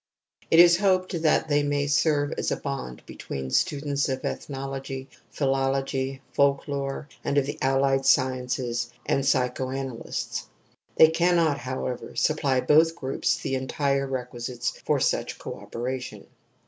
It 0.49 0.57
is 0.59 0.77
hoped 0.77 1.21
that 1.21 1.47
they 1.47 1.61
may 1.61 1.85
serve 1.85 2.31
as 2.31 2.49
a 2.49 2.57
bond 2.57 3.03
between 3.05 3.51
students 3.51 4.09
of 4.09 4.25
ethnology, 4.25 5.07
philology, 5.29 6.23
folklore 6.33 7.07
and 7.23 7.37
of 7.37 7.45
the 7.45 7.59
allied 7.61 8.07
sciences, 8.07 8.91
and 9.05 9.23
psycho 9.23 9.69
analysts; 9.69 10.47
they 10.95 11.09
cannot, 11.11 11.59
however, 11.59 12.15
supply 12.15 12.61
both 12.61 12.95
groups 12.95 13.37
the 13.37 13.53
entire 13.53 14.07
requisites 14.07 14.71
for 14.87 14.99
such 14.99 15.37
co 15.37 15.59
opera 15.59 15.99
tion. 15.99 16.25